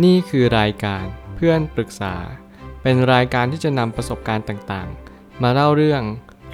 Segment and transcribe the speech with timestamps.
[0.00, 1.04] นี่คือรายการ
[1.36, 2.14] เพื่อนปรึกษา
[2.82, 6.02] เป็นรายการที่จะนำประสบการณ์ต่างๆ มาเล่าเรื่อง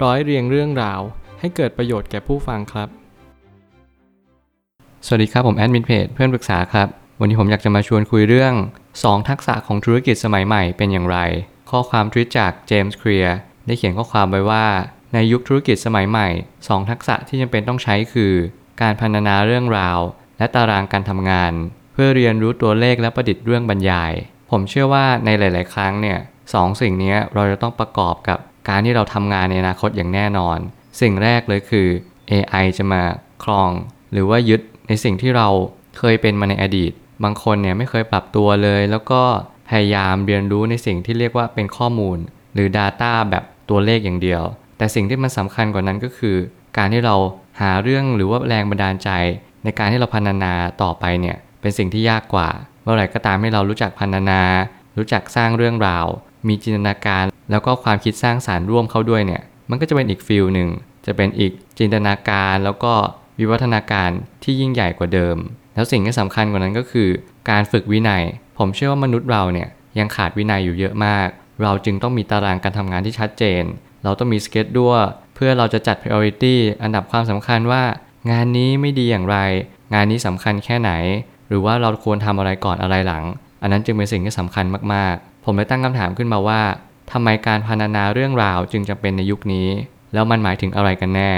[0.03, 1.01] ร้อยเรียงเรื่องราว
[1.39, 2.89] ให้เกิดประโยชน์แก่ผู้ฟังครับ
[5.05, 6.87] สวัสดีครับผมแอดมินเพจเพื่อนปรึกษาครับ
[7.19, 8.53] วันนี้ผมอยากจะมาชวนคุยเรื่อง
[8.91, 11.17] 2 ทักษะของธุรกิจสมัยใหม่เป็นอย่างไร
[11.69, 13.35] ข้อความทวิตจากเจมส์เคลียร์
[13.65, 14.65] ได้เขียนข้อความไว้ว่า
[15.13, 16.27] ในยุคธุรกิจสมัยใหม่
[16.59, 18.33] 2 ทักษะที่จำเป็นต้องใช้คือ
[18.81, 19.99] การพรรณนาเรื่องราว
[20.37, 21.53] และตารางการทำงาน
[22.01, 24.13] พื่อเรียนรู้ตัวเลขและประดิษฐ์เรื่องบรรยาย
[24.51, 26.17] ผมเชื่อว่าในหลาย ๆ ครั้งเนี่ย
[26.53, 30.57] สองสิ่งนี้เราจะต้องประกอบกับการที่เราทำงานในอนาคตอย่างแน่นอน
[31.01, 31.87] สิ่งแรกเลยคือ
[32.31, 33.01] AI จะมา
[33.43, 33.71] ครอง
[34.11, 35.47] หรือว่ายึดในสิ่งที่เรา
[35.97, 36.91] เคยเป็นมาในอดีต
[37.23, 39.21] บางคนเนี่ยไม่เคยปรับตัวเลย แล้วก็
[39.69, 42.17] พยายามเรียนรู้ในสิ่งที่เรียกว่าเป็นข้อมูล
[42.53, 44.43] หรือ Data แบบตัวเลขอย่างเดียว
[44.77, 46.37] แต่สิ่งที่มันสำคัญกว่านั้นก็คือ
[46.77, 47.15] การที่เรา
[47.61, 49.09] หาเรื่องหรือว่าแรงบันดาลใจ
[49.63, 52.49] ในการที่เราพรรณนาต่อไปเนี่ย เป็นสิ่งที่ยากกว่า
[52.83, 54.41] เมื่อไหร่ก็ตามให้เรารู้จักพรรณนา
[54.97, 56.05] รู้จักสร้างเรื่องราว
[56.47, 60.69] มีจินตนาการ แล้วก็ความคิดสร้างสารรค์ร่วมเข้าด้วยเนี่ย มันก็จะเป็นอีกฟิลหนึ่ง
[61.05, 62.93] จะเป็นอีกจินตนาการแล้วก็
[63.39, 64.09] วิวัฒนาการ
[64.43, 65.37] ที่ยิ่งใหญ่กว่าเดิม
[65.75, 67.09] แล้วสิ่งที่สำคัญกว่านั้นก็คือ
[67.49, 68.23] การฝึกวินัย
[68.57, 69.67] ผมเชื่อว่ามนุษย์เราเนี่ย
[69.99, 71.27] ยังขาดวินัยอยู่เยอะมาก
[71.63, 73.63] เราจึงต้องมีตารางการทำงานที่ชัดเจน
[74.03, 75.01] เราต้องมีสเก็ตด้วย
[75.35, 77.83] เพื่อเราจะจัด priority อันดับความสำคัญว่า
[78.31, 79.37] งานนี้ไม่ดีอย่างไร
[79.93, 80.91] งานนี้สำคัญแค่ไหน
[81.49, 83.23] หรือว่าเราควรทำอะไรก่อนอะไรหลัง
[83.61, 86.61] อันนั้นจึงเป็นสิ่งที่สำคัญมากๆ ผมเลยตั้งคำถามขึ้นมาว่า
[87.11, 89.67] ทำไมการพรรณนาเรื่องราวจึงจำเป็นในยุคนี้
[90.13, 91.31] แล้วมันหมายถึงอะไรกันแน่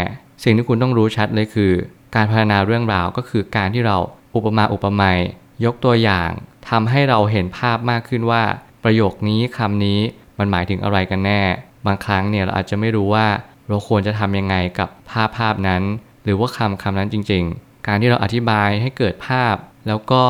[0.44, 1.74] สิ่งที่คุณต้องรู้ชัดเลยคือ
[2.16, 3.98] การพรรณนาเรื่องราวก็คือการที่เรา
[4.36, 5.20] อุปมาอุปไมย
[5.66, 6.30] ยกตัวอย่าง
[6.70, 8.44] ทำให้เราเห็นภาพมากขึ้นว่า
[8.84, 10.00] ประโยคนี้คำนี้
[10.40, 11.42] มันหมายถึงอะไรกันแน่
[11.86, 13.28] บางครั้งเนี่ยเราอาจจะไม่รู้ว่า
[13.68, 15.84] เราควรจะทำยังไงกับภาพภาพนั้น
[16.24, 19.56] หรือว่าคำคำนั้นจริง ๆ การที่เราอธิบายให้เกิดภาพ
[19.88, 20.24] แล้วก็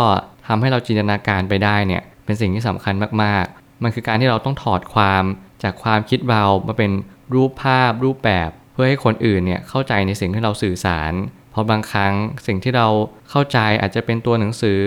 [0.48, 5.24] ทำให้เราจินตนาการไปได้เนี่ยเป็นสิ่งที่สำคัญมากๆ มันคือการที่เราต้องถอดความ
[5.64, 6.92] จากความคิดเรามาเป็น
[7.34, 11.14] รูปภาพรูปแบบ เพื่อให้คนอื่นเนี่ยเข้าใจในสิ่งที่เราสื่อสาร
[11.52, 12.14] เพราะบางครั้ง
[12.48, 12.88] สิ่งที่เรา
[13.30, 14.82] เข้าใจอาจจะเป็นตัวหนังสือ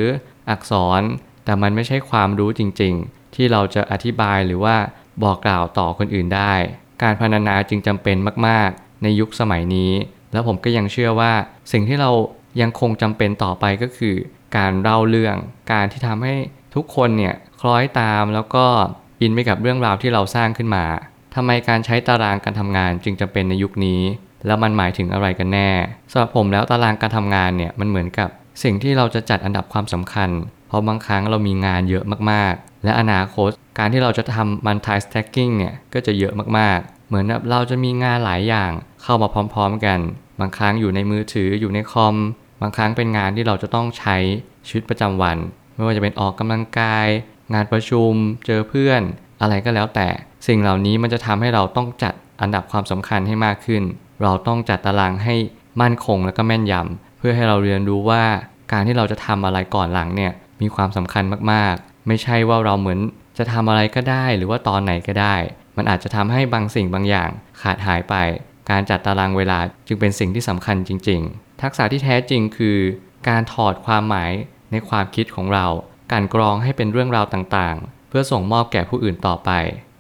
[0.50, 1.02] อักษร
[1.44, 4.76] แต่มันไม่ใช่ความรู้จริง ๆ ที่เราจะอธิบายหรือว่า
[5.22, 6.52] บอกกล่าวต่อคนอื่นได้
[7.02, 8.16] การพรรณนาจึงจำเป็น
[8.46, 9.92] มากๆ ในยุคสมัยนี้
[10.32, 11.32] แล้วผมก็ยังเชื่อว่า
[11.72, 12.10] สิ่งที่เรา
[12.60, 14.14] ยังคงจำเป็นต่อไปก็คือ
[14.56, 15.36] การเล่าเรื่อง
[15.72, 16.34] การที่ทำให้
[16.74, 18.66] ทุกคนเนี่ยคล้อยตามแล้วก็
[19.20, 20.84] อินไปกับเรื่องราวที่เราสร้างขึ้นมา
[21.34, 24.00] ทำไมการใช้ตารางการทำงานจึงจำเป็นในยุคนี้
[24.46, 25.70] แล้วมันหมายถึงอะไรกันแน่
[26.10, 28.28] สำหรับผมแล้วตารางการทำงานเนี่ยมันเหมือนกับ
[28.62, 30.30] สิ่งที่เราจะจัดอันดับความสำคัญ
[30.68, 38.70] เพราะบางครั้งเรามีงานเยอะมากๆ และอนาคตการที่เราจะทำ multi-stacking เนี่ยก็จะเยอะมากๆ เหมือนเราจะมีงานหลายอย่าง
[39.02, 39.98] เข้ามาพร้อม ๆ กัน
[40.40, 42.14] บางครั้งอยู่ในมือถืออยู่ในคอม
[42.64, 44.16] บางครั้งเป็นงานที่เราจะต้องใช้
[44.66, 45.36] ชีวิตประจำวัน
[45.74, 47.06] ไม่ว่าจะเป็นออกกำลังกาย
[47.54, 48.12] งานประชุม
[48.46, 49.02] เจอเพื่อน
[49.40, 50.08] อะไรก็แล้วแต่
[50.46, 53.82] สิ่งเหล่านี้มันจะทำให้เราต้องจัดอันดับความสำคัญให้มากขึ้น
[54.22, 55.34] เราต้องจัดตารางให้
[55.80, 58.24] มั่นคงและก็แม่นยำเพื่อให้เราเรียนรู้ว่า
[58.72, 60.32] การที่เราจะทำอะไรก่อนหลังเนี่ย
[60.62, 62.98] มีความสำคัญมากๆ ไม่ใช่ว่าเราเหมือน
[63.38, 65.34] จะทำอะไรก็ได้หรือว่าตอนไหนก็ได้
[65.76, 67.30] มันอาจจะทำให้บางสิ่งบางอย่าง
[67.62, 68.14] ขาดหายไป
[68.70, 72.78] การจัดตารางเวลาจึงเป็นสิ่งที่สำคัญจริง ๆ ทักษะที่แท้จริงคือ
[73.28, 74.32] การถอดความหมาย
[74.72, 75.66] ในความคิดของเรา
[76.12, 79.50] การกรองให้เป็นเรื่องราวต่างๆ เพื่อส่งมอบแก่ผู้อื่นต่อไป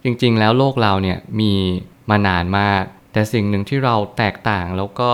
[0.04, 1.52] จริงๆ แล้วโลกเราเนี่ยมี
[2.10, 2.82] มานานมาก
[3.12, 5.12] แต่สิ่งหนึ่งที่เราแตกต่างแล้วก็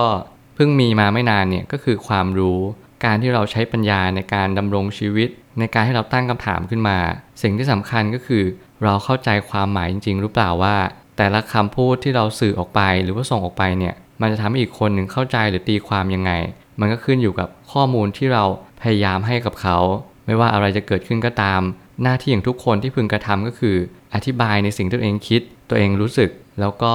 [0.55, 2.59] เพิ่งมีมาไม่นานเนี่ยก็คือความรู้
[3.05, 5.29] การที่เราใช้ปัญญาในการดำรงชีวิต
[5.59, 6.97] ในการให้เราตั้งคำถามขึ้นมา
[7.41, 8.43] สิ่งที่สำคัญก็คือ
[8.83, 10.75] เราเข้าใจความหมายจริง ๆ หรือเปล่าว่า
[11.17, 16.31] แต่ละคำพูดที่เราสื่อออกไปหรือว่าส่งออกไปเนี่ย มันจะทำให้อีกคนหนึ่งเข้าใจหรือตีความยังไง
[16.79, 18.43] มันก็ขึ้นอยู่กับข้อมูลที่เรา
[18.81, 19.77] พยายามให้กับเขา
[20.25, 21.61] ไม่ว่าอะไรจะเกิดขึ้นก็ตาม
[22.03, 23.75] หน้าที่ของทุกคนที่พึงกระทำก็คือ
[24.13, 26.29] อธิบายในสิ่งที่ตัวเองคิด ตัวเองรู้สึก
[26.59, 26.93] แล้วก็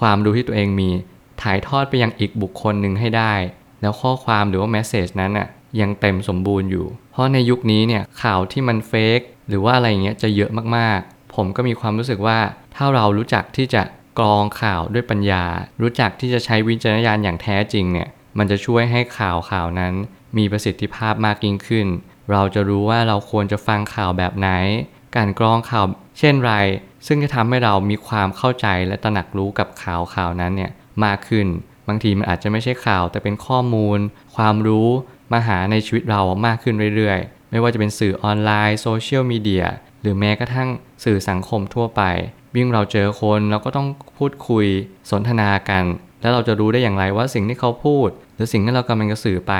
[0.00, 0.90] ความรู้ที่ตัวเองมี
[1.42, 3.32] ถ่ายทอดไปยังอีกบุคคลหนึ่งให้ได้
[3.80, 5.48] แล้วข้อความหรือว่าแมสเซจนั้นน่ะ
[5.80, 12.38] ยังเต็มสมบูรณ์อยู่ เพราะในยุคนี้เนี่ยข่าวที่มันเฟกหรือว่าอะไรเงี้ยจะเยอะมากๆ ผมก็มีความรู้สึกว่า
[12.74, 13.82] ถ้าเรารู้จักที่จะ
[14.18, 15.44] กรองข่าวด้วยปัญญา
[15.80, 19.94] รู้จักที่จะใช้วิจารณญาณอย่างแท้จริงเนี่ยมันจะช่วยให้ข่าวข่าวนั้น
[20.36, 21.86] มีประสิทธิภาพมากยิ่งขึ้น
[22.32, 24.48] เราจะรู้ว่าเราควรจะฟังข่าวแบบไหน
[25.16, 25.86] การกรองข่าว
[26.18, 26.54] เช่นไร
[27.06, 30.70] ซึ่งจะทำให้เรามีความเข้าใจและตระหนักรู้กับข่าวข่าวนั้นเนี่ย
[31.04, 31.46] มากขึ้น
[31.88, 33.98] บางทีมันอาจจะไม่ใช่ข่าวแต่เป็นข้อมูล
[34.36, 34.88] ความรู้
[35.32, 39.64] มาหาในชีวิตเรามากขึ้นเรื่อยๆ ไม่ว่าจะเป็นสื่อออนไลน์โซเชียลมีเดีย
[40.00, 40.68] หรือแม้กระทั่ง
[41.04, 42.02] สื่อสังคมทั่วไป
[42.54, 43.86] วิ่งเราเจอคนเราก็ต้อง
[44.18, 44.66] พูดคุย
[45.10, 45.84] สนทนากัน
[46.20, 49.54] แล้วเราจะรู้ได้อย่างไรว่าสิ่งที่เขาพูด หรือสิ่งที่เรากำลังจะสื่อไป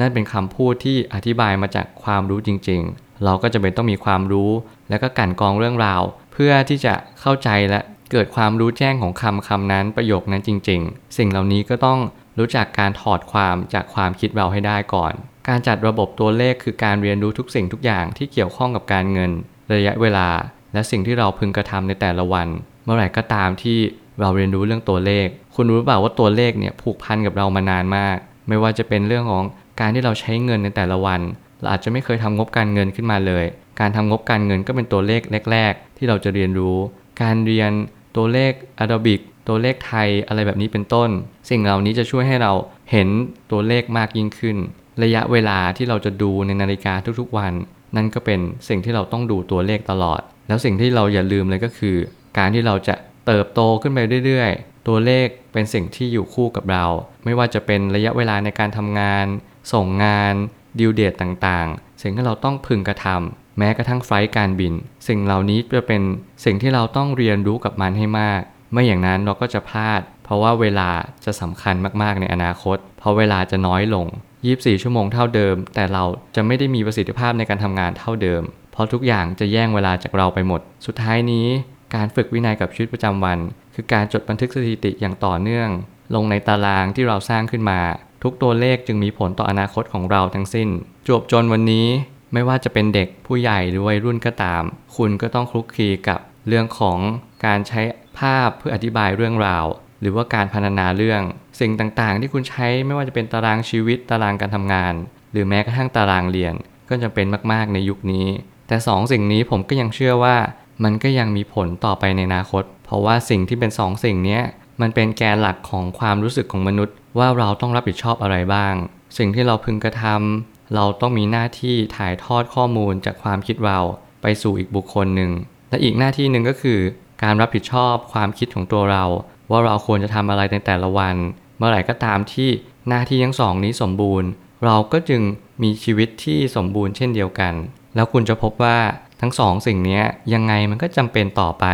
[0.00, 4.50] นั่นเป็นคำพูดที่อธิบายมาจากความรู้จริง ๆ เราก็จะเป็นต้องมีความรู้
[4.88, 6.02] แล้วก็กันกรองเรื่องราว
[6.32, 11.98] เพื่อที่จะเข้าใจและเกิดความรู้แจ้งของคำคำนั้นประโยคนั้นจริง ๆ สิ่งเหล่านี้ก็ต้อง
[12.38, 15.12] รู้จักการถอดความจากความคิดเราให้ได้ก่อน
[15.48, 19.30] การจัดระบบตัวเลขคือการเรียนรู้ทุกสิ่งทุกอย่างที่เกี่ยวข้องกับการเงิน
[19.74, 20.28] ระยะเวลา
[20.72, 22.48] และสิ่งที่เราพึงกระทำในแต่ละวัน
[22.84, 23.78] เมื่อไหร่ก็ตามที่
[24.20, 28.16] เราเรียนรู้เรื่องตัวเลข คุณรู้เปล่าว่าตัวเลขเนี่ยผูกพันกับเรามานานมาก
[28.48, 29.44] ไม่ว่าจะเป็นเรื่องของ
[29.80, 31.20] การที่เราใช้เงินในแต่ละวัน
[31.60, 33.44] เราอาจจะไม่เคยทำงบการเงินขึ้นมาเลย
[33.80, 35.20] การทำงบการเงินก็เป็นตัวเลข
[35.52, 36.76] แรก ๆ ที่เราจะเรียนรู้
[37.22, 37.70] การเรียน
[38.16, 41.10] ตัวเลขอาราบิก ตัวเลขไทยอะไรแบบนี้เป็นต้น
[41.50, 42.52] สิ่งเหล่านี้จะช่วยให้เรา
[42.90, 43.08] เห็น
[43.50, 44.56] ตัวเลขมากยิ่งขึ้น
[45.02, 47.52] ระยะเวลาที่เราจะดูในนาฬิกาทุกๆวัน
[47.96, 51.96] นั่นก็เป็นสิ่งที่เราต้องดูตัวเลขตลอด แล้วสิ่งที่เราอย่าลืมเลยก็คือ
[52.38, 52.94] การที่เราจะ
[53.26, 56.84] เติบโตขึ้นไปเรื่อยๆ ตัวเลขเป็นสิ่งที่อยู่คู่กับเรา
[57.24, 59.26] ไม่ว่าจะเป็นระยะเวลาในการทำงาน
[59.72, 60.34] ส่งงาน
[60.78, 64.74] ดิวเดตต่างๆ สิ่งที่เราต้องพึงกระทำแม้กระทั่งไฟล์การบิน
[65.08, 66.02] สิ่งเหล่านี้จะเป็น
[66.44, 68.40] สิ่งที่เราต้องเรียนรู้กับมันให้มาก
[68.72, 70.90] ไม่อย่างนั้นเราก็จะพลาด เพราะว่าเวลา
[71.24, 74.06] จะสำคัญมากๆในอนาคต เพราะเวลาจะน้อยลง
[74.44, 76.04] 24 ชั่วโมงเท่าเดิม แต่เรา
[76.34, 78.42] จะไม่ได้มีประสิทธิภาพในการทำงานเท่าเดิม
[78.72, 81.46] เพราะทุกอย่างจะแย่งเวลาจากเราไปหมด สุดท้ายนี้
[81.94, 83.38] การฝึกวินัยกับชีวิตประจำวัน
[83.74, 85.68] คือการจดบันทึกสถิติอย่างต่อเนื่อง
[86.14, 87.80] ลงในตารางที่เราสร้างขึ้นมา
[88.22, 90.68] ทุกตัวเลขจึงมีผลต่ออนาคตของเราทั้งสิ้น
[91.08, 91.86] จบจนวันนี้
[92.32, 94.62] ไม่ว่าจะเป็นเด็กผู้ใหญ่หรือวัยรุ่นก็ตาม
[94.96, 96.98] คุณก็ต้องคลุกคลีกับเรื่องของ
[97.46, 97.80] การใช้
[98.18, 99.66] ภาพเพื่ออธิบายเรื่องราว
[100.00, 101.22] หรือว่าการพรรณนาเรื่อง
[101.60, 104.94] สิ่งต่างๆ ที่คุณใช้ไม่ว่าจะเป็นตารางชีวิตตารางการทำงาน
[105.32, 106.54] หรือแม้กระทั่งตารางเรียน
[106.88, 108.26] ก็จำเป็นมากๆในยุคนี้
[108.68, 110.36] แต่สองสิ่งนี้ผมก็ยังเชื่อว่า
[110.84, 114.40] มันก็ยังมีผลต่อไปในอนาคต เพราะว่าสิ่งที่เป็นสองสิ่งนี้
[114.80, 118.74] มันเป็นแกนหลักของความรู้สึกของมนุษย์ ว่าเราต้องรับผิดชอบอะไรบ้าง
[119.18, 123.78] สิ่งที่เราพึงกระทำเราต้องมีหน้าที่ถ่ายทอดข้อมูลจากความคิดเรา
[124.22, 125.30] ไปสู่อีกบุคคลหนึ่ง
[125.70, 126.80] และอีกหน้าที่หนึ่งก็คือ
[127.22, 129.04] การรับผิดชอบความคิดของตัวเรา
[129.50, 131.16] ว่าเราควรจะทำอะไรในแต่ละวัน
[131.58, 132.50] เมื่อไหร่ก็ตามที่
[132.88, 134.28] หน้าที่ทั้งสองนี้สมบูรณ์
[134.64, 135.22] เราก็จึง
[135.62, 137.54] มีชีวิตที่สมบูรณ์เช่นเดียวกัน
[137.94, 138.78] แล้วคุณจะพบว่า
[139.20, 140.00] ทั้งสองสิ่งนี้
[140.34, 141.66] ยังไงมันก็จำเป็นต่อไป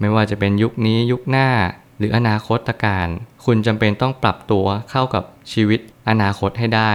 [0.00, 1.48] ไม่ว่าจะเป็นยุคนี้ยุคหน้า
[1.98, 3.08] หรืออนาคตการ
[3.44, 6.92] คุณจำเป็นต้องปรับตัวเข้ากับชีวิตอนาคตให้ได้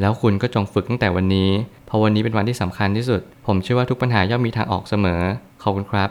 [0.00, 1.50] แล้วคุณก็จงฝึกตั้งแต่วันนี้
[1.86, 5.20] เพราะวันนี้เป็นวันที่สำคัญที่สุด ผมเชื่อว่าทุกปัญหาย่อมมีทางออกเสมอ
[5.62, 6.10] ขอบคุณครับ